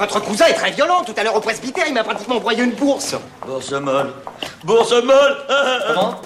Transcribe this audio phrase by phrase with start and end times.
[0.00, 1.04] Votre cousin est très violent.
[1.04, 3.14] Tout à l'heure au presbytère, il m'a pratiquement envoyé une bourse.
[3.46, 4.14] Bourse molle.
[4.64, 5.36] Bourse molle
[5.94, 6.22] Comment?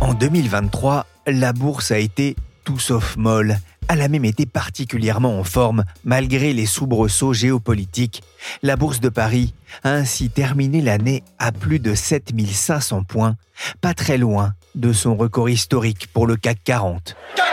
[0.00, 3.58] En 2023, la bourse a été tout sauf molle.
[3.88, 8.24] Elle a même été particulièrement en forme malgré les soubresauts géopolitiques.
[8.64, 13.36] La bourse de Paris a ainsi terminé l'année à plus de 7500 points,
[13.82, 17.14] pas très loin de son record historique pour le CAC 40.
[17.36, 17.43] CAC 40,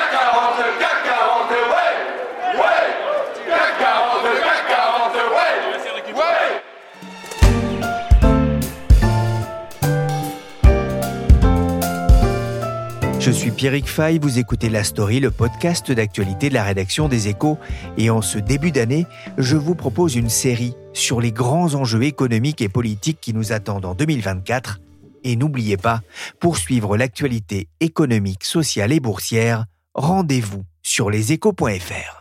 [13.22, 17.28] Je suis Pierrick Fay, vous écoutez La Story, le podcast d'actualité de la rédaction des
[17.28, 17.60] Échos.
[17.96, 19.06] Et en ce début d'année,
[19.38, 23.86] je vous propose une série sur les grands enjeux économiques et politiques qui nous attendent
[23.86, 24.80] en 2024.
[25.24, 26.02] Et n'oubliez pas,
[26.40, 32.21] pour suivre l'actualité économique, sociale et boursière, rendez-vous sur leséchos.fr.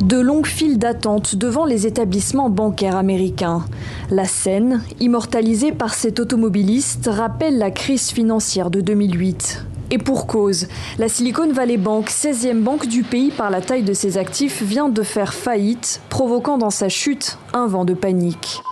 [0.00, 3.66] De longues files d'attente devant les établissements bancaires américains.
[4.10, 9.66] La scène, immortalisée par cet automobiliste, rappelle la crise financière de 2008.
[9.90, 13.92] Et pour cause, la Silicon Valley Bank, 16e banque du pays par la taille de
[13.92, 18.62] ses actifs, vient de faire faillite, provoquant dans sa chute un vent de panique.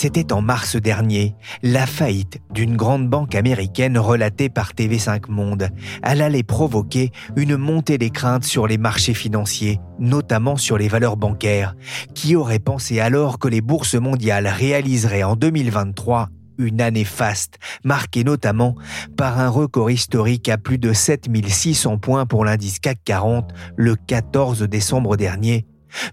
[0.00, 5.70] C'était en mars dernier, la faillite d'une grande banque américaine relatée par TV5 Monde.
[6.04, 11.16] Elle allait provoquer une montée des craintes sur les marchés financiers, notamment sur les valeurs
[11.16, 11.74] bancaires.
[12.14, 16.28] Qui aurait pensé alors que les bourses mondiales réaliseraient en 2023
[16.58, 18.76] une année faste, marquée notamment
[19.16, 24.62] par un record historique à plus de 7600 points pour l'indice CAC 40 le 14
[24.62, 25.66] décembre dernier.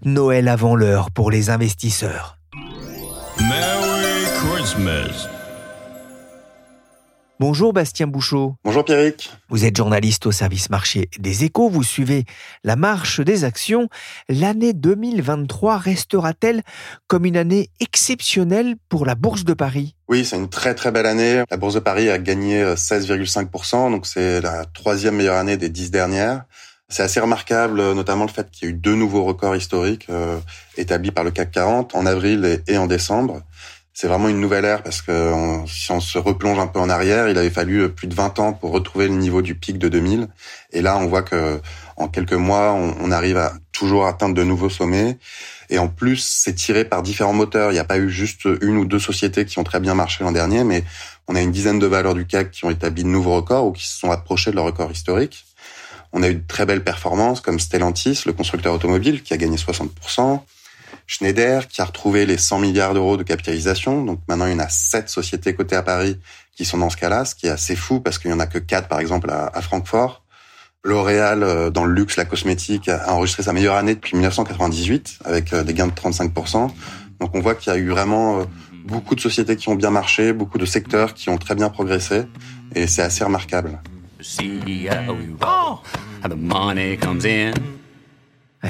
[0.04, 2.35] Noël avant l'heure pour les investisseurs.
[3.38, 5.28] Merry Christmas.
[7.38, 8.54] Bonjour Bastien Bouchot.
[8.64, 9.30] Bonjour Pierrick.
[9.50, 12.24] Vous êtes journaliste au service marché des échos, vous suivez
[12.64, 13.88] la marche des actions.
[14.30, 16.62] L'année 2023 restera-t-elle
[17.08, 19.96] comme une année exceptionnelle pour la Bourse de Paris?
[20.08, 21.42] Oui, c'est une très très belle année.
[21.50, 25.90] La Bourse de Paris a gagné 16,5%, donc c'est la troisième meilleure année des dix
[25.90, 26.44] dernières.
[26.88, 30.38] C'est assez remarquable, notamment le fait qu'il y ait eu deux nouveaux records historiques euh,
[30.76, 33.42] établis par le CAC 40 en avril et, en décembre.
[33.92, 36.88] C'est vraiment une nouvelle ère parce que on, si on se replonge un peu en
[36.88, 39.88] arrière, il avait fallu plus de 20 ans pour retrouver le niveau du pic de
[39.88, 40.28] 2000.
[40.72, 41.60] Et là, on voit que
[41.96, 45.18] en quelques mois, on, on arrive à toujours atteindre de nouveaux sommets.
[45.70, 47.70] Et en plus, c'est tiré par différents moteurs.
[47.72, 50.22] Il n'y a pas eu juste une ou deux sociétés qui ont très bien marché
[50.22, 50.84] l'an dernier, mais
[51.26, 53.72] on a une dizaine de valeurs du CAC qui ont établi de nouveaux records ou
[53.72, 55.46] qui se sont approchés de leur record historique.
[56.12, 59.56] On a eu de très belles performances comme Stellantis, le constructeur automobile, qui a gagné
[59.56, 60.40] 60%.
[61.08, 64.04] Schneider, qui a retrouvé les 100 milliards d'euros de capitalisation.
[64.04, 66.18] Donc maintenant, il y en a sept sociétés cotées à Paris
[66.56, 68.46] qui sont dans ce cas-là, ce qui est assez fou parce qu'il y en a
[68.46, 70.24] que quatre, par exemple, à, à Francfort.
[70.84, 75.74] L'Oréal, dans le luxe, la cosmétique, a enregistré sa meilleure année depuis 1998 avec des
[75.74, 76.70] gains de 35%.
[77.18, 78.46] Donc on voit qu'il y a eu vraiment
[78.86, 82.22] beaucoup de sociétés qui ont bien marché, beaucoup de secteurs qui ont très bien progressé
[82.74, 83.80] et c'est assez remarquable.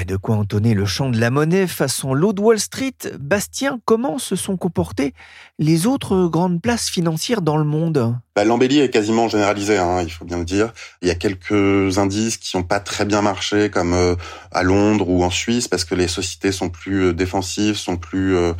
[0.05, 2.93] De quoi entonner le chant de la monnaie façon l'eau de Wall Street.
[3.19, 5.13] Bastien, comment se sont comportées
[5.59, 8.15] les autres grandes places financières dans le monde?
[8.35, 10.71] Bah, L'embellie est quasiment généralisée, hein, il faut bien le dire.
[11.01, 14.15] Il y a quelques indices qui n'ont pas très bien marché, comme euh,
[14.51, 18.37] à Londres ou en Suisse, parce que les sociétés sont plus euh, défensives, sont plus.
[18.37, 18.53] Euh,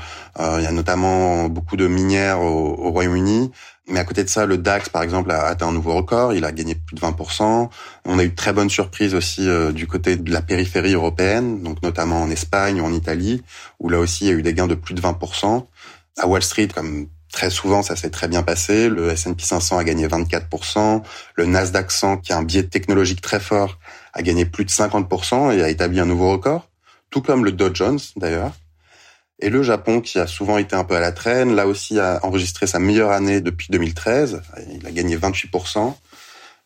[0.58, 3.52] il y a notamment beaucoup de minières au, au Royaume-Uni.
[3.90, 6.34] Mais à côté de ça, le DAX, par exemple, a atteint un nouveau record.
[6.34, 7.70] Il a gagné plus de 20%.
[8.06, 11.62] On a eu de très bonnes surprises aussi euh, du côté de la périphérie européenne,
[11.64, 13.44] donc notamment en Espagne ou en Italie,
[13.80, 15.66] où là aussi il y a eu des gains de plus de 20%.
[16.20, 18.90] À Wall Street, comme très souvent, ça s'est très bien passé.
[18.90, 21.04] Le S&P 500 a gagné 24%.
[21.36, 23.78] Le Nasdaq 100, qui a un biais technologique très fort,
[24.14, 26.68] a gagné plus de 50% et a établi un nouveau record.
[27.10, 28.52] Tout comme le Dow Jones, d'ailleurs.
[29.40, 32.20] Et le Japon, qui a souvent été un peu à la traîne, là aussi a
[32.24, 34.42] enregistré sa meilleure année depuis 2013.
[34.74, 35.94] Il a gagné 28%.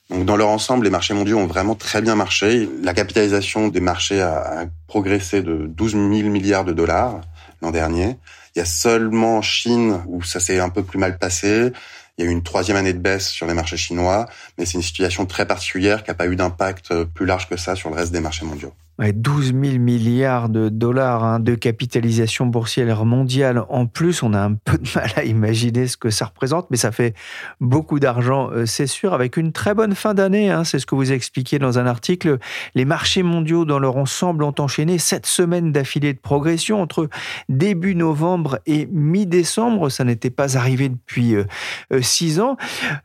[0.10, 2.70] Donc dans leur ensemble, les marchés mondiaux ont vraiment très bien marché.
[2.82, 7.22] La capitalisation des marchés a progressé de 12 000 milliards de dollars
[7.62, 8.18] l'an dernier.
[8.56, 11.72] Il y a seulement Chine où ça s'est un peu plus mal passé
[12.18, 14.28] Il y a eu une troisième année de baisse sur les marchés chinois,
[14.58, 17.56] mais c'est une situation très particulière qui n'a pas eu d'impact euh, plus large que
[17.56, 18.74] ça sur le reste des marchés mondiaux.
[19.10, 23.64] 12 000 milliards de dollars hein, de capitalisation boursière mondiale.
[23.70, 26.78] En plus, on a un peu de mal à imaginer ce que ça représente, mais
[26.78, 27.16] ça fait
[27.60, 30.52] beaucoup d'argent, euh, c'est sûr, avec une très bonne fin d'année.
[30.52, 32.38] Hein, c'est ce que vous expliquez dans un article.
[32.76, 37.10] Les marchés mondiaux, dans leur ensemble, ont enchaîné sept semaines d'affilée de progression entre
[37.50, 39.90] début novembre et mi-décembre.
[39.90, 41.46] Ça n'était pas arrivé depuis euh,
[41.92, 42.56] euh, six ans.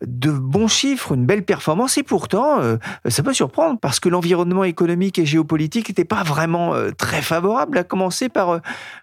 [0.06, 2.60] De bons chiffres, une belle performance, et pourtant,
[3.06, 7.78] ça peut surprendre parce que l'environnement économique et géopolitique n'était pas vraiment euh, très favorable,
[7.78, 8.58] à commencer par, euh,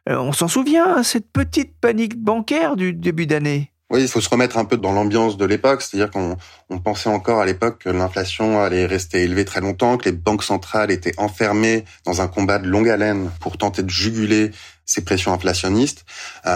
[0.10, 3.72] euh, on s'en souvient, hein, cette petite panique bancaire du début d'année?
[3.90, 7.42] Oui, il faut se remettre un peu dans l'ambiance de l'époque, c'est-à-dire qu'on pensait encore
[7.42, 11.86] à l'époque que l'inflation allait rester élevée très longtemps, que les banques centrales étaient enfermées
[12.06, 14.50] dans un combat de longue haleine pour tenter de juguler
[14.86, 16.06] ces pressions inflationnistes.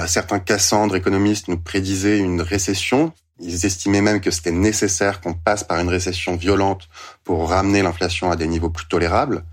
[0.08, 3.14] certains Cassandres économistes nous prédisaient une récession.
[3.40, 6.90] Ils estimaient même que c'était nécessaire qu'on passe par une récession violente
[7.24, 9.44] pour ramener l'inflation à des niveaux plus tolérables.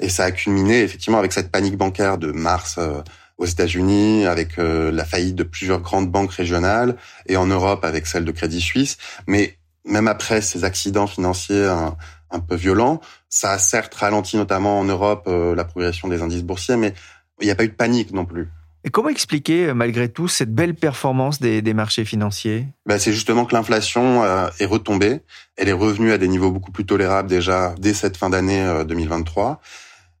[0.00, 3.00] Et ça a culminé effectivement avec cette panique bancaire de mars euh,
[3.36, 6.96] aux États-Unis, avec euh, la faillite de plusieurs grandes banques régionales,
[7.26, 8.96] et en Europe avec celle de Crédit Suisse.
[9.26, 14.84] Mais même après ces accidents financiers un, peu violents, ça a certes ralenti notamment en
[14.84, 16.94] Europe euh, la progression des indices boursiers, mais
[17.40, 18.48] il n'y a pas eu de panique non plus.
[18.84, 22.66] Et comment expliquer, malgré tout, cette belle performance des, des marchés financiers?
[22.86, 25.20] Ben, C'est justement que l'inflation est retombée.
[25.56, 29.60] Elle est revenue à des niveaux beaucoup plus tolérables déjà dès cette fin d'année 2023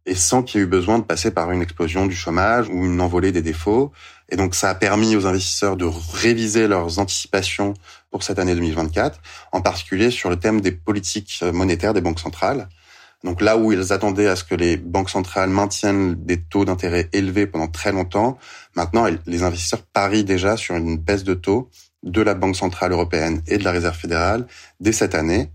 [0.08, 2.86] et sans qu'il y ait eu besoin de passer par une explosion du chômage ou
[2.86, 3.92] une envolée des défauts.
[4.30, 7.74] Et donc ça a permis aux investisseurs de réviser leurs anticipations
[8.10, 9.20] pour cette année 2024,
[9.52, 12.68] en particulier sur le thème des politiques monétaires des banques centrales.
[13.22, 17.08] Donc là où ils attendaient à ce que les banques centrales maintiennent des taux d'intérêt
[17.12, 18.38] élevés pendant très longtemps,
[18.76, 21.68] maintenant les investisseurs parient déjà sur une baisse de taux
[22.02, 24.46] de la Banque centrale européenne et de la Réserve fédérale
[24.78, 25.50] dès cette année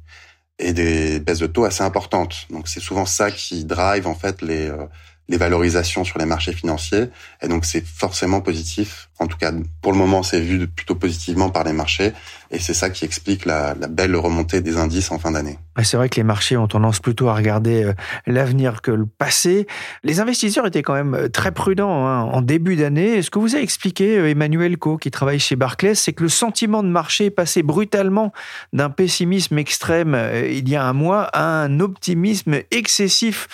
[0.60, 2.48] et des baisses de taux assez importantes.
[2.50, 4.86] Donc c'est souvent ça qui drive en fait les euh,
[5.30, 7.06] les valorisations sur les marchés financiers
[7.42, 9.10] et donc c'est forcément positif.
[9.20, 9.52] En tout cas,
[9.82, 12.14] pour le moment, c'est vu plutôt positivement par les marchés
[12.54, 15.58] et c'est ça qui explique la, belle remontée des indices en fin d'année.
[15.82, 17.94] C'est vrai que les marchés ont tendance plutôt à regarder euh,
[18.28, 19.66] l'avenir que le passé.
[20.04, 23.24] Les investisseurs étaient quand même euh, très prudents hein, en début d'année.
[23.24, 26.30] Ce que vous a expliqué euh, Emmanuel Co, qui travaille chez Barclays, c'est que le
[26.30, 28.32] sentiment de marché est passé brutalement
[28.72, 30.16] d'un pessimisme extrême
[30.48, 33.48] il y a un mois à un optimisme excessif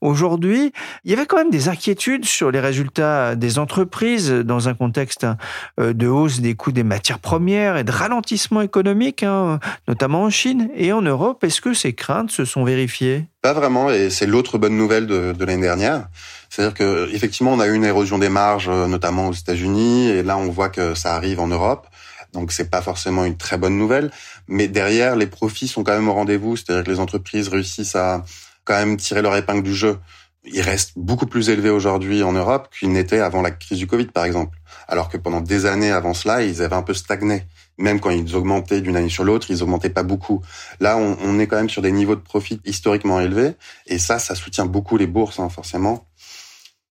[0.00, 0.72] aujourd'hui.
[1.04, 5.15] Il y avait quand même des inquiétudes sur les résultats des entreprises dans un contexte
[5.24, 9.58] de hausse des coûts des matières premières et de ralentissement économique, hein,
[9.88, 11.44] notamment en Chine et en Europe.
[11.44, 13.26] Est-ce que ces craintes se sont vérifiées?
[13.42, 16.08] Pas vraiment, et c'est l'autre bonne nouvelle de, de l'année dernière.
[16.50, 20.22] C'est-à-dire que effectivement, on a eu une érosion des marges, euh, notamment aux États-Unis, et
[20.22, 21.86] là, on voit que ça arrive en Europe.
[22.32, 24.10] Donc, c'est pas forcément une très bonne nouvelle,
[24.48, 26.56] mais derrière, les profits sont quand même au rendez-vous.
[26.56, 28.24] C'est-à-dire que les entreprises réussissent à
[28.64, 29.98] quand même tirer leur épingle du jeu.
[30.44, 34.06] Ils restent beaucoup plus élevés aujourd'hui en Europe qu'ils n'étaient avant la crise du Covid,
[34.06, 34.58] par exemple.
[34.88, 37.44] Alors que pendant des années avant cela, ils avaient un peu stagné
[37.78, 40.42] même quand ils augmentaient d'une année sur l'autre, ils augmentaient pas beaucoup.
[40.80, 43.52] Là, on, est quand même sur des niveaux de profit historiquement élevés,
[43.86, 46.06] et ça, ça soutient beaucoup les bourses, hein, forcément.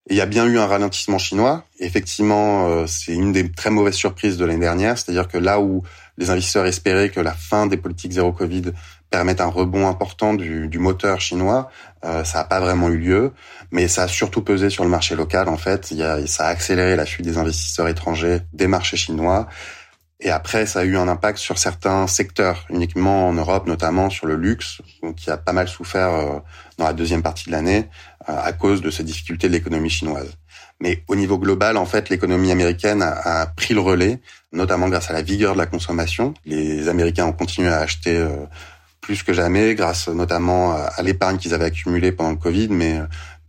[0.09, 1.65] il y a bien eu un ralentissement chinois.
[1.79, 5.81] Effectivement, euh, c'est une des très mauvaises surprises de l'année dernière, c'est-à-dire que là où
[6.17, 8.71] les investisseurs espéraient que la fin des politiques zéro Covid
[9.15, 11.69] permette un rebond important du, du moteur chinois,
[12.03, 13.31] euh, ça n'a pas vraiment eu lieu,
[13.71, 15.47] mais ça a surtout pesé sur le marché local.
[15.47, 18.97] En fait, il y a, ça a accéléré la fuite des investisseurs étrangers des marchés
[18.97, 19.47] chinois.
[20.19, 24.27] Et après, ça a eu un impact sur certains secteurs, uniquement en Europe, notamment sur
[24.27, 24.81] le luxe,
[25.15, 26.39] qui a pas mal souffert euh,
[26.77, 27.89] dans la deuxième partie de l'année
[28.27, 30.35] euh, à cause de ces difficultés de l'économie chinoise.
[30.81, 34.19] Mais au niveau global, en fait, l'économie américaine a, pris le relais,
[34.51, 36.33] notamment grâce à la vigueur de la consommation.
[36.45, 38.45] Les Américains ont continué à acheter euh,
[39.05, 42.99] plus que jamais, grâce notamment à l'épargne qu'ils avaient accumulée pendant le Covid, mais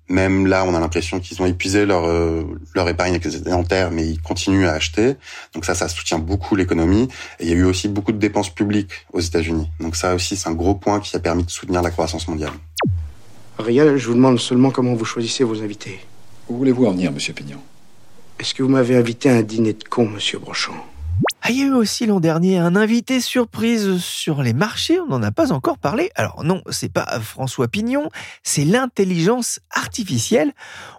[0.09, 2.45] même là, on a l'impression qu'ils ont épuisé leur euh,
[2.75, 5.17] leur épargne excédentaire, mais ils continuent à acheter.
[5.55, 7.09] Donc ça, ça soutient beaucoup l'économie.
[7.41, 9.71] Et il y a eu aussi beaucoup de dépenses publiques aux États-Unis.
[9.81, 12.53] Donc ça aussi, c'est un gros point qui a permis de soutenir la croissance mondiale.
[13.59, 15.99] Rien, je vous demande seulement comment vous choisissez vos invités.
[16.49, 17.61] Où voulez-vous en venir, Monsieur Pignon
[18.39, 20.85] Est-ce que vous m'avez invité à un dîner de cons, Monsieur Brochant
[21.43, 25.07] ah, il y a eu aussi l'an dernier un invité surprise sur les marchés, on
[25.07, 26.11] n'en a pas encore parlé.
[26.17, 28.11] Alors non, c'est pas François Pignon,
[28.43, 30.53] c'est l'intelligence artificielle.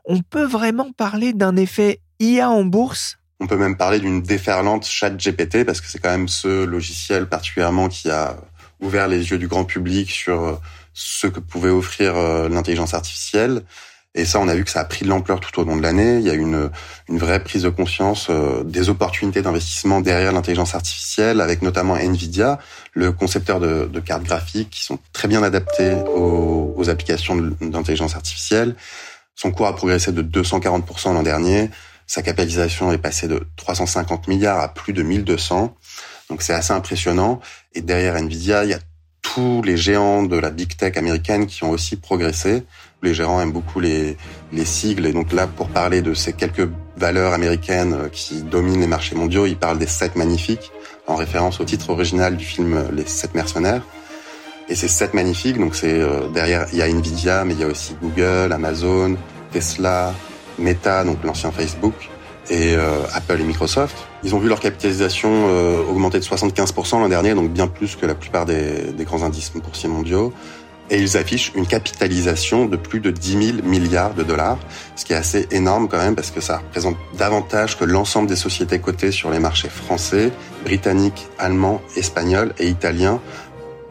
[0.06, 3.18] On peut vraiment parler d'un effet IA en bourse?
[3.40, 7.28] On peut même parler d'une déferlante chat GPT parce que c'est quand même ce logiciel
[7.28, 8.38] particulièrement qui a
[8.80, 10.62] ouvert les yeux du grand public sur
[10.94, 13.64] ce que pouvait offrir euh, l'intelligence artificielle.
[14.18, 15.84] Et ça, on a vu que ça a pris de l'ampleur tout au long de
[15.84, 16.18] l'année.
[16.18, 16.72] Il y a une,
[17.08, 22.58] une vraie prise de conscience euh, des opportunités d'investissement derrière l'intelligence artificielle, avec notamment Nvidia,
[22.94, 28.16] le concepteur de, de, cartes graphiques qui sont très bien adaptées aux, aux applications d'intelligence
[28.16, 28.76] artificielle.
[29.36, 31.70] Son cours a progressé de 240% l'an dernier.
[32.08, 35.78] Sa capitalisation est passée de 350 milliards à plus de 1200.
[36.32, 37.40] Donc c'est assez impressionnant.
[37.76, 38.80] Et derrière Nvidia, il y a
[39.22, 42.64] tous les géants de la big tech américaine qui ont aussi progressé.
[43.04, 44.18] Les gérants aiment beaucoup les,
[44.51, 45.06] les sigles.
[45.06, 49.46] Et donc là, pour parler de ces quelques valeurs américaines qui dominent les marchés mondiaux,
[49.46, 50.72] ils parlent des sept magnifiques,
[51.06, 53.84] en référence au titre original du film Les sept mercenaires.
[54.70, 57.63] Et ces sept magnifiques, donc c'est euh, derrière, il y a Nvidia, mais il y
[57.63, 59.16] a aussi Google, Amazon,
[59.51, 60.13] Tesla,
[60.60, 61.94] Meta, donc l'ancien Facebook,
[62.50, 63.96] et euh, Apple et Microsoft.
[64.24, 68.06] Ils ont vu leur capitalisation euh, augmenter de 75% l'an dernier, donc bien plus que
[68.06, 70.34] la plupart des, des grands indices boursiers mondiaux.
[70.89, 74.58] Et ils affichent une capitalisation de plus de 10 000 milliards de dollars,
[74.96, 78.36] ce qui est assez énorme quand même parce que ça représente davantage que l'ensemble des
[78.36, 80.32] sociétés cotées sur les marchés français,
[80.63, 83.20] britanniques, allemands, espagnols et italiens,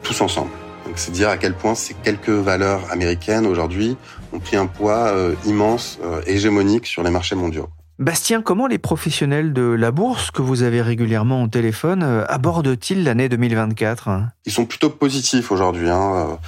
[0.02, 0.50] tous ensemble.
[0.86, 3.96] Donc c'est dire à quel point ces quelques valeurs américaines aujourd'hui
[4.32, 7.68] ont pris un poids euh, immense, euh, hégémonique sur les marchés mondiaux.
[7.98, 13.02] Bastien, comment les professionnels de la bourse que vous avez régulièrement au téléphone euh, abordent-ils
[13.02, 14.10] l'année 2024
[14.44, 15.88] Ils sont plutôt positifs aujourd'hui.
[15.88, 16.38] Hein.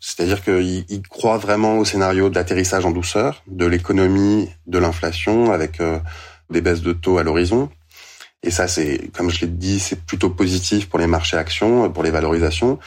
[0.00, 5.52] C'est-à-dire qu'ils ils croient vraiment au scénario de l'atterrissage en douceur, de l'économie, de l'inflation,
[5.52, 5.98] avec euh,
[6.50, 7.68] des baisses de taux à l'horizon.
[8.42, 12.04] Et ça, c'est, comme je l'ai dit, c'est plutôt positif pour les marchés actions, pour
[12.04, 12.78] les valorisations.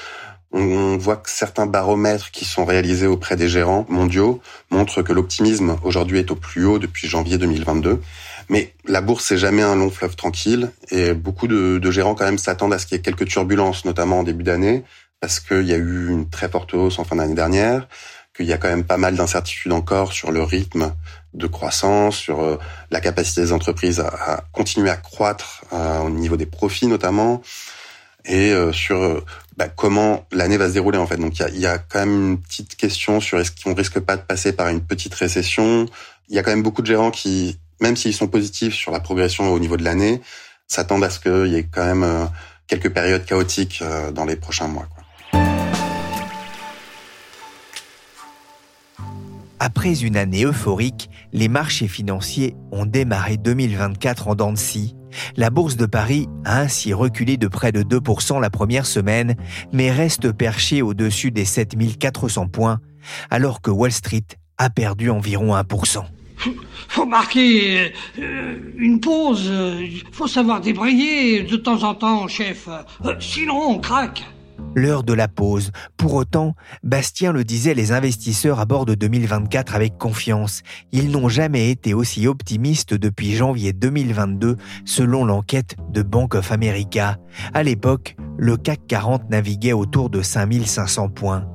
[0.54, 5.78] On voit que certains baromètres qui sont réalisés auprès des gérants mondiaux montrent que l'optimisme
[5.84, 8.02] aujourd'hui est au plus haut depuis janvier 2022.
[8.50, 12.26] Mais la bourse, c'est jamais un long fleuve tranquille et beaucoup de, de gérants quand
[12.26, 14.84] même s'attendent à ce qu'il y ait quelques turbulences, notamment en début d'année,
[15.22, 17.88] parce qu'il y a eu une très forte hausse en fin d'année dernière,
[18.36, 20.94] qu'il y a quand même pas mal d'incertitudes encore sur le rythme
[21.34, 22.58] de croissance, sur euh,
[22.90, 27.42] la capacité des entreprises à, continuer à croître euh, au niveau des profits notamment,
[28.26, 29.24] et euh, sur
[29.58, 31.18] bah, comment l'année va se dérouler en fait.
[31.18, 34.00] Donc il y a, y a, quand même une petite question sur est-ce qu'on risque
[34.00, 35.86] pas de passer par une petite récession.
[36.30, 39.00] Il y a quand même beaucoup de gérants qui, même s'ils sont positifs sur la
[39.00, 40.22] progression au niveau de l'année,
[40.68, 42.30] s'attendent à ce qu'il y ait quand même
[42.68, 44.88] quelques périodes chaotiques dans les prochains mois.
[44.94, 45.01] Quoi.
[49.64, 54.96] Après une année euphorique, les marchés financiers ont démarré 2024 en dents de scie.
[55.38, 59.36] La bourse de Paris a ainsi reculé de près de 2% la première semaine,
[59.72, 62.80] mais reste perchée au-dessus des 7400 points,
[63.30, 64.26] alors que Wall Street
[64.58, 66.06] a perdu environ 1%.
[66.88, 69.54] Faut marquer euh, une pause.
[70.12, 72.68] Faut savoir débrayer de temps en temps, chef.
[73.06, 74.24] Euh, sinon, on craque.
[74.76, 75.72] L'heure de la pause.
[75.98, 80.62] Pour autant, Bastien le disait, les investisseurs abordent 2024 avec confiance.
[80.92, 87.18] Ils n'ont jamais été aussi optimistes depuis janvier 2022, selon l'enquête de Bank of America.
[87.54, 91.48] À l'époque, le CAC 40 naviguait autour de 5500 points.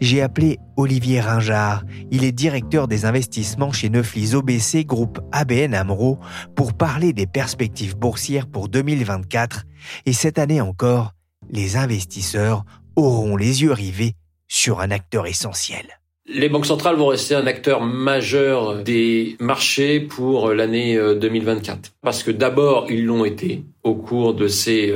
[0.00, 1.84] J'ai appelé Olivier Ringard.
[2.10, 6.18] Il est directeur des investissements chez Neuflis OBC, groupe ABN Amro,
[6.54, 9.64] pour parler des perspectives boursières pour 2024.
[10.06, 11.12] Et cette année encore,
[11.50, 12.64] les investisseurs
[12.96, 14.14] auront les yeux rivés
[14.48, 16.00] sur un acteur essentiel.
[16.26, 21.92] Les banques centrales vont rester un acteur majeur des marchés pour l'année 2024.
[22.00, 24.94] Parce que d'abord, ils l'ont été au cours de ces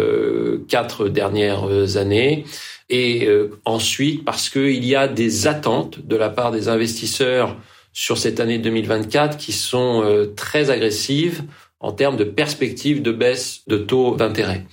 [0.68, 2.46] quatre dernières années.
[2.88, 3.28] Et
[3.66, 7.58] ensuite, parce qu'il y a des attentes de la part des investisseurs
[7.92, 11.42] sur cette année 2024 qui sont très agressives
[11.80, 14.64] en termes de perspectives de baisse de taux d'intérêt.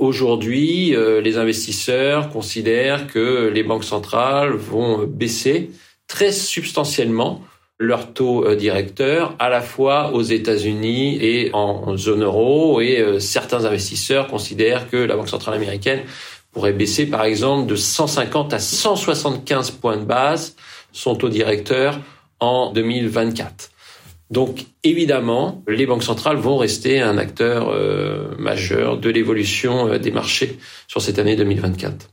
[0.00, 5.72] Aujourd'hui, euh, les investisseurs considèrent que les banques centrales vont baisser
[6.08, 7.42] très substantiellement
[7.78, 13.20] leur taux euh, directeur à la fois aux États-Unis et en zone euro et euh,
[13.20, 16.00] certains investisseurs considèrent que la Banque centrale américaine
[16.50, 20.56] pourrait baisser par exemple de 150 à 175 points de base
[20.92, 22.00] son taux directeur
[22.40, 23.70] en 2024.
[24.30, 30.12] Donc évidemment, les banques centrales vont rester un acteur euh, majeur de l'évolution euh, des
[30.12, 32.10] marchés sur cette année 2024.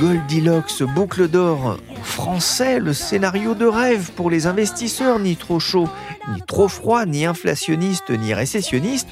[0.00, 5.88] Goldilocks, boucle d'or, français, le scénario de rêve pour les investisseurs, ni trop chaud,
[6.34, 9.08] ni trop froid, ni inflationniste, ni récessionniste.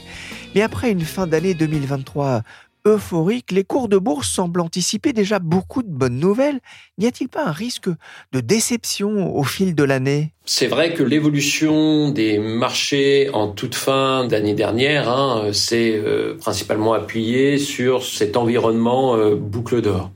[0.54, 2.40] Mais après une fin d'année 2023
[2.86, 6.60] euphorique, les cours de bourse semblent anticiper déjà beaucoup de bonnes nouvelles.
[6.96, 7.90] N'y a-t-il pas un risque
[8.32, 10.32] de déception au fil de l'année?
[10.46, 16.94] C'est vrai que l'évolution des marchés en toute fin d'année dernière hein, s'est euh, principalement
[16.94, 20.10] appuyée sur cet environnement euh, boucle d'or.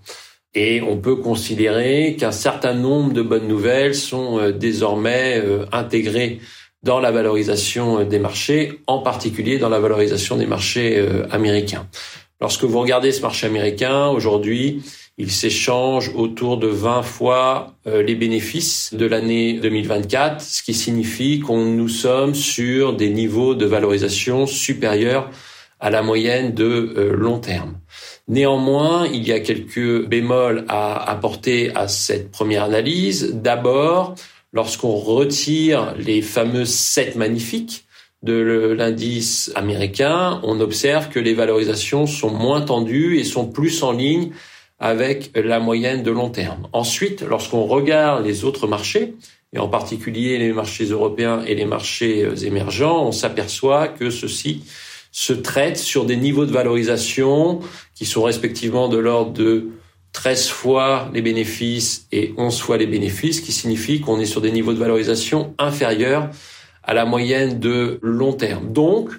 [0.54, 6.40] Et on peut considérer qu'un certain nombre de bonnes nouvelles sont euh, désormais euh, intégrées
[6.82, 11.87] dans la valorisation euh, des marchés, en particulier dans la valorisation des marchés américains.
[12.40, 14.82] Lorsque vous regardez ce marché américain, aujourd'hui,
[15.16, 21.64] il s'échange autour de 20 fois les bénéfices de l'année 2024, ce qui signifie qu'on
[21.64, 25.30] nous sommes sur des niveaux de valorisation supérieurs
[25.78, 27.76] à la moyenne de long terme.
[28.32, 33.34] Néanmoins, il y a quelques bémols à apporter à cette première analyse.
[33.34, 34.14] D'abord,
[34.54, 37.84] lorsqu'on retire les fameux 7 magnifiques
[38.22, 43.92] de l'indice américain, on observe que les valorisations sont moins tendues et sont plus en
[43.92, 44.30] ligne
[44.80, 46.68] avec la moyenne de long terme.
[46.72, 49.12] Ensuite, lorsqu'on regarde les autres marchés,
[49.52, 54.62] et en particulier les marchés européens et les marchés émergents, on s'aperçoit que ceux-ci
[55.12, 57.61] se traitent sur des niveaux de valorisation
[57.95, 59.69] qui sont respectivement de l'ordre de
[60.12, 64.50] 13 fois les bénéfices et 11 fois les bénéfices, qui signifie qu'on est sur des
[64.50, 66.31] niveaux de valorisation inférieurs
[66.83, 68.73] à la moyenne de long terme.
[68.73, 69.11] Donc,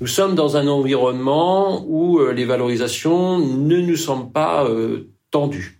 [0.00, 5.77] nous sommes dans un environnement où euh, les valorisations ne nous semblent pas euh, tendues.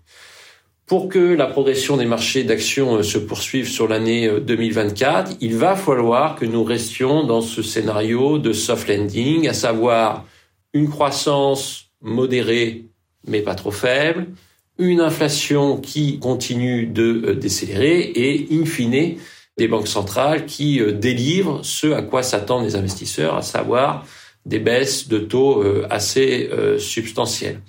[0.89, 5.55] Pour que la progression des marchés d'actions euh, se poursuive sur l'année 2024, euh, il
[5.55, 10.25] va falloir que nous restions dans ce scénario de soft landing, à savoir
[10.73, 12.87] une croissance modérée
[13.27, 14.29] mais pas trop faible,
[14.79, 19.19] une inflation qui continue de euh, décélérer et, in fine,
[19.59, 24.07] des banques centrales qui délivrent ce à quoi s'attendent les investisseurs, à savoir
[24.47, 27.61] des baisses de taux assez substantielles.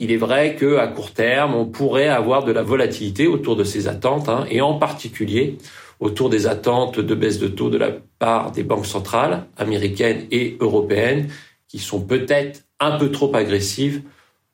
[0.00, 3.64] Il est vrai que à court terme, on pourrait avoir de la volatilité autour de
[3.64, 5.58] ces attentes, hein, et en particulier
[6.00, 10.56] autour des attentes de baisse de taux de la part des banques centrales américaines et
[10.60, 11.28] européennes,
[11.68, 14.02] qui sont peut-être un peu trop agressives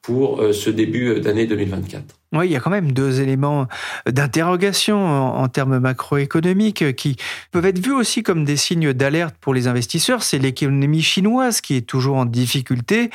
[0.03, 2.20] pour euh, ce début d'année 2024.
[2.33, 3.67] Oui, il y a quand même deux éléments
[4.07, 7.17] d'interrogation en, termes macroéconomiques qui
[7.51, 10.23] peuvent être vus aussi comme des signes d'alerte pour les investisseurs.
[10.23, 13.11] C'est l'économie chinoise qui est toujours en difficulté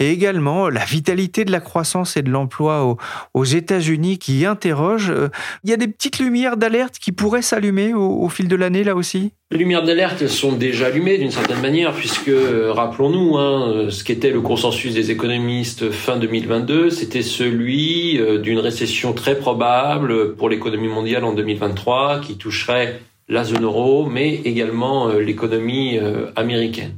[0.00, 2.98] et également la vitalité de la croissance et de l'emploi
[3.32, 5.14] aux, États-Unis qui interroge.
[5.64, 8.94] Il y a des petites lumières d'alerte qui pourraient s'allumer au fil de l'année là
[8.94, 9.32] aussi?
[9.50, 14.04] Les lumières d'alerte sont déjà allumées d'une certaine manière, puisque, euh, rappelons-nous, hein, euh, ce
[14.04, 20.48] qu'était le consensus des économistes fin 2022, c'était celui euh, d'une récession très probable pour
[20.48, 25.98] l'économie mondiale en 2023, qui toucherait la zone euro, mais également l'économie
[26.34, 26.96] américaine.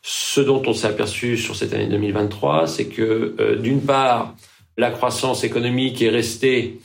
[0.00, 4.34] Ce dont on s'est aperçu sur cette année 2023, c'est que, d'une part,
[4.78, 6.78] la croissance économique est restée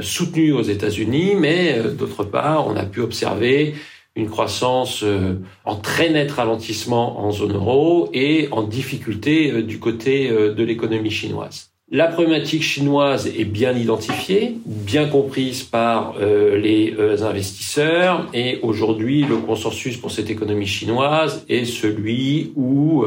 [0.00, 3.74] soutenue aux États-Unis, mais d'autre part, on a pu observer
[4.14, 9.78] une croissance euh, en très net ralentissement en zone euro et en difficulté euh, du
[9.78, 11.71] côté euh, de l'économie chinoise.
[11.94, 18.30] La problématique chinoise est bien identifiée, bien comprise par les investisseurs.
[18.32, 23.04] Et aujourd'hui le consensus pour cette économie chinoise est celui où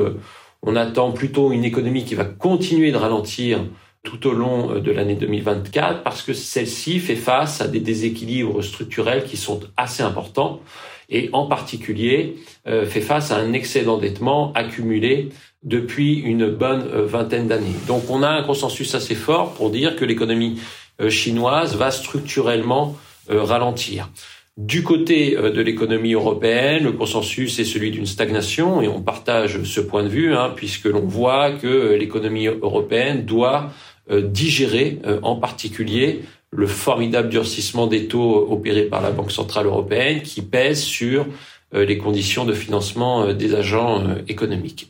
[0.62, 3.66] on attend plutôt une économie qui va continuer de ralentir
[4.04, 9.24] tout au long de l'année 2024 parce que celle-ci fait face à des déséquilibres structurels
[9.24, 10.62] qui sont assez importants
[11.10, 15.30] et en particulier euh, fait face à un excès d'endettement accumulé
[15.66, 17.76] depuis une bonne euh, vingtaine d'années.
[17.88, 20.60] Donc on a un consensus assez fort pour dire que l'économie
[21.02, 22.98] euh, chinoise va structurellement
[23.28, 24.12] ralentir.
[24.56, 29.82] Du côté de l'économie européenne, le consensus est celui d'une stagnation et on partage ce
[29.82, 33.72] point de vue hein, puisque l'on voit que l'économie européenne doit
[34.12, 40.44] digérer en particulier le formidable durcissement des taux opéré par la Banque centrale européenne qui
[40.44, 41.26] pèse sur
[41.74, 44.88] euh, les conditions de financement euh, des agents euh, économiques.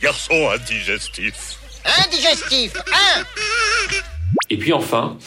[0.00, 1.58] Garçon indigestif.
[2.06, 3.22] Indigestif, hein
[4.48, 5.18] Et puis enfin,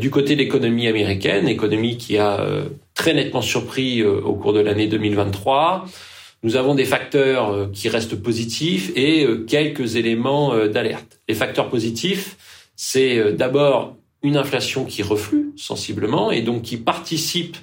[0.00, 2.44] du côté de l'économie américaine, économie qui a
[2.94, 5.86] très nettement surpris au cours de l'année 2023,
[6.42, 11.18] nous avons des facteurs qui restent positifs et quelques éléments d'alerte.
[11.28, 12.36] Les facteurs positifs,
[12.76, 17.56] c'est d'abord une inflation qui reflue sensiblement et donc qui participe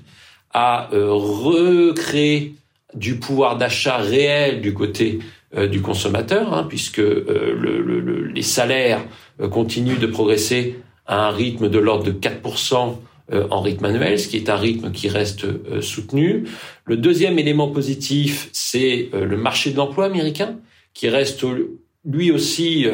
[0.53, 2.55] à euh, recréer
[2.93, 5.23] du pouvoir d'achat réel du côté euh,
[5.55, 9.05] du consommateur, hein, puisque euh, le, les salaires
[9.51, 12.95] continuent de progresser à un rythme de l'ordre de 4%
[13.49, 15.45] en rythme annuel, ce qui est un rythme qui reste
[15.81, 16.43] soutenu.
[16.85, 20.59] Le deuxième élément positif, c'est le marché de l'emploi américain,
[20.93, 21.45] qui reste
[22.05, 22.85] lui aussi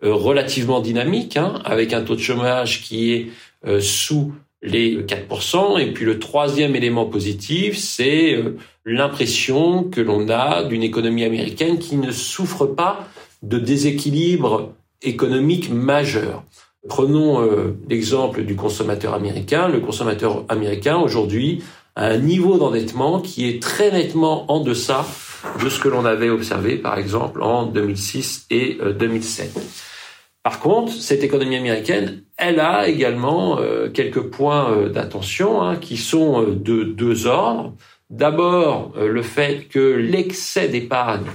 [0.00, 5.80] relativement dynamique, hein, avec un taux de chômage qui est sous les 4%.
[5.80, 8.38] Et puis le troisième élément positif, c'est
[8.84, 13.06] l'impression que l'on a d'une économie américaine qui ne souffre pas
[13.42, 16.42] de déséquilibre économique majeur.
[16.88, 17.40] Prenons
[17.88, 19.68] l'exemple du consommateur américain.
[19.68, 21.62] Le consommateur américain aujourd'hui
[21.94, 25.04] a un niveau d'endettement qui est très nettement en deçà
[25.62, 29.52] de ce que l'on avait observé, par exemple, en 2006 et 2007.
[29.56, 29.60] Euh,
[30.42, 35.96] par contre, cette économie américaine, elle a également euh, quelques points euh, d'attention hein, qui
[35.96, 37.74] sont de deux ordres.
[38.12, 41.26] D'abord, le fait que l'excès d'épargne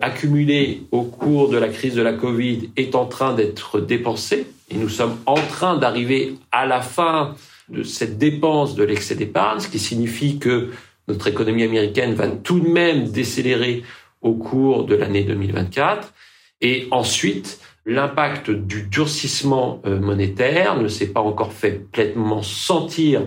[0.00, 4.76] accumulé au cours de la crise de la Covid est en train d'être dépensé et
[4.76, 7.34] nous sommes en train d'arriver à la fin
[7.68, 10.70] de cette dépense de l'excès d'épargne, ce qui signifie que
[11.08, 13.82] notre économie américaine va tout de même décélérer
[14.20, 16.12] au cours de l'année 2024.
[16.60, 23.24] Et ensuite, l'impact du durcissement euh, monétaire ne s'est pas encore fait pleinement sentir euh,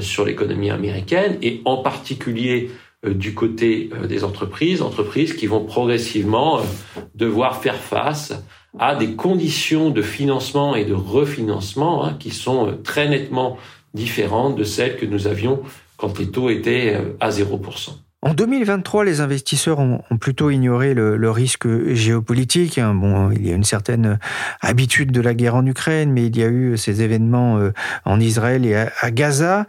[0.00, 2.70] sur l'économie américaine et en particulier
[3.04, 6.60] euh, du côté des entreprises, entreprises qui vont progressivement
[7.14, 8.32] devoir faire face
[8.78, 13.56] à des conditions de financement et de refinancement hein, qui sont très nettement
[13.92, 15.62] différentes de celles que nous avions
[15.96, 17.90] quand les taux étaient euh, à 0%.
[18.24, 22.78] En 2023, les investisseurs ont, plutôt ignoré le, risque géopolitique.
[22.78, 22.94] Hein.
[22.94, 24.18] Bon, il y a une certaine
[24.62, 27.72] habitude de la guerre en Ukraine, mais il y a eu ces événements euh,
[28.06, 29.66] en Israël et à Gaza.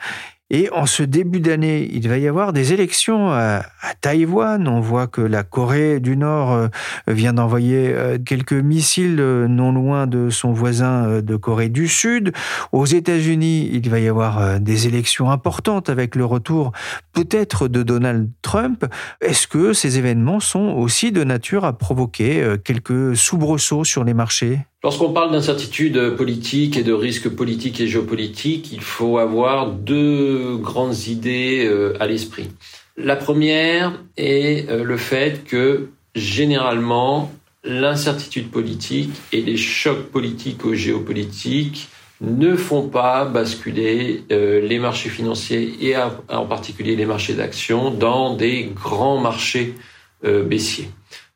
[0.52, 3.64] Et en ce début d'année, il va y avoir des élections à,
[4.02, 4.68] Taïwan.
[4.68, 6.68] On voit que la Corée du Nord euh,
[7.08, 12.32] vient d'envoyer euh, quelques missiles euh, non loin de son voisin de Corée du Sud.
[12.72, 16.74] Aux États-Unis, il va y avoir des élections importantes avec le retour
[17.14, 18.86] peut-être de Donald Trump.
[19.22, 24.60] Est-ce que ces événements sont aussi de nature à provoquer quelques soubresauts sur les marchés?
[24.86, 31.08] Lorsqu'on parle d'incertitude politique et de risques politiques et géopolitiques, il faut avoir deux grandes
[31.08, 32.52] idées euh, à l'esprit.
[32.96, 37.32] La première est euh, le fait que généralement
[37.64, 41.88] l'incertitude politique et les chocs politiques ou géopolitiques
[42.22, 48.36] ne font pas basculer euh, les marchés financiers et en particulier les marchés d'actions dans
[48.36, 49.74] des grands marchés
[50.22, 50.90] baissiers.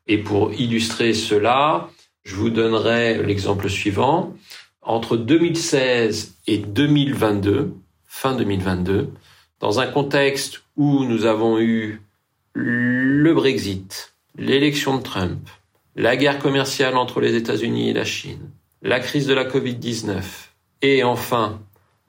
[0.06, 1.88] Et pour illustrer cela,
[2.24, 4.34] je vous donnerai l'exemple suivant.
[4.82, 7.74] Entre 2016 et 2022,
[8.06, 9.10] fin 2022,
[9.60, 12.00] dans un contexte où nous avons eu
[12.54, 15.48] le Brexit, l'élection de Trump,
[15.96, 18.50] la guerre commerciale entre les États-Unis et la Chine,
[18.82, 20.22] la crise de la Covid-19
[20.82, 21.60] et enfin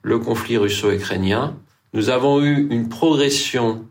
[0.02, 1.56] le conflit russo-ukrainien,
[1.92, 3.84] nous avons eu une progression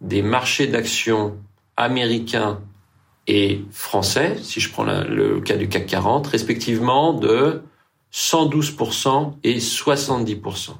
[0.00, 1.36] des marchés d'actions
[1.76, 2.60] américains
[3.26, 7.62] et français, si je prends le cas du CAC 40, respectivement de
[8.12, 10.70] 112% et 70%.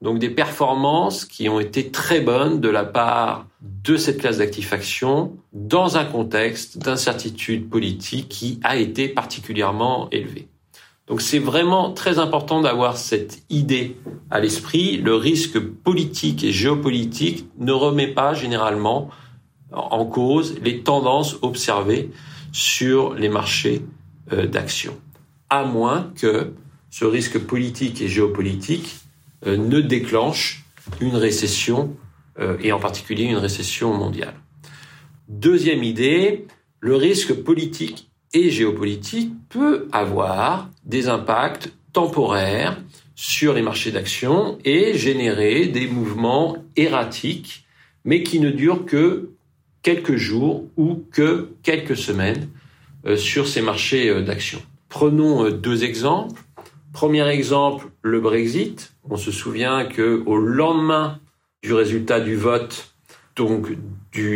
[0.00, 4.72] Donc des performances qui ont été très bonnes de la part de cette classe d'actifs
[4.72, 10.46] actions dans un contexte d'incertitude politique qui a été particulièrement élevé.
[11.08, 13.96] Donc c'est vraiment très important d'avoir cette idée
[14.30, 14.98] à l'esprit.
[14.98, 19.08] Le risque politique et géopolitique ne remet pas généralement
[19.72, 22.10] en cause les tendances observées
[22.52, 23.82] sur les marchés
[24.32, 24.96] euh, d'actions,
[25.50, 26.52] à moins que
[26.90, 28.96] ce risque politique et géopolitique
[29.46, 30.64] euh, ne déclenche
[31.00, 31.96] une récession,
[32.38, 34.34] euh, et en particulier une récession mondiale.
[35.28, 36.46] Deuxième idée,
[36.80, 42.80] le risque politique et géopolitique peut avoir des impacts temporaires
[43.14, 47.66] sur les marchés d'actions et générer des mouvements erratiques,
[48.04, 49.30] mais qui ne durent que
[49.88, 52.50] quelques jours ou que quelques semaines
[53.06, 54.60] euh, sur ces marchés euh, d'actions.
[54.90, 56.42] Prenons euh, deux exemples.
[56.92, 58.92] Premier exemple, le Brexit.
[59.08, 61.20] On se souvient que au lendemain
[61.62, 62.92] du résultat du vote
[63.34, 63.68] donc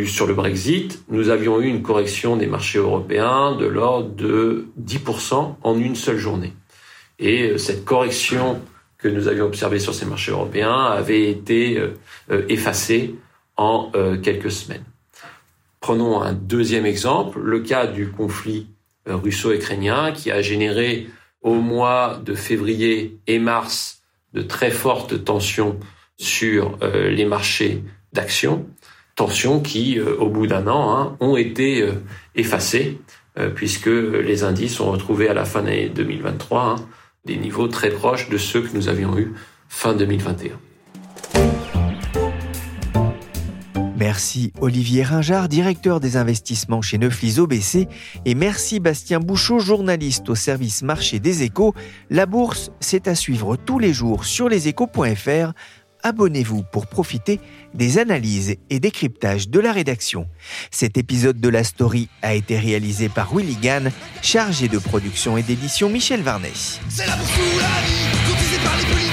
[0.07, 5.57] sur le Brexit, nous avions eu une correction des marchés européens de l'ordre de 10%
[5.61, 6.53] en une seule journée.
[7.19, 8.59] Et cette correction
[8.97, 11.77] que nous avions observée sur ces marchés européens avait été
[12.47, 13.15] effacée
[13.57, 13.91] en
[14.23, 14.85] quelques semaines.
[15.83, 18.67] Prenons un deuxième exemple, le cas du conflit
[19.09, 21.09] euh, russo-ukrainien qui a généré
[21.41, 25.77] au mois de février et mars de très fortes tensions
[26.15, 28.65] sur euh, les marchés d'actions,
[29.17, 31.85] tensions qui, euh, au bout d'un an, hein, ont été
[32.33, 33.01] effacées
[33.53, 36.75] puisque les indices ont retrouvé à la fin de l'année 2023 hein,
[37.25, 39.33] des niveaux très proches de ceux que nous avions eus
[39.67, 40.57] fin 2021.
[44.03, 47.87] Merci Olivier Ringard, directeur des investissements chez Neuflis OBC,
[48.25, 51.73] et merci Bastien Bouchot, journaliste au service marché des échos.
[52.09, 55.53] La bourse, c'est à suivre tous les jours sur leséchos.fr.
[56.03, 57.39] Abonnez-vous pour profiter
[57.73, 60.27] des analyses et décryptages de la rédaction.
[60.69, 63.89] Cet épisode de la story a été réalisé par Willy Gann,
[64.21, 66.51] chargé de production et d'édition Michel Varnet.
[66.89, 67.81] C'est la bourse ou la
[68.97, 69.12] vie,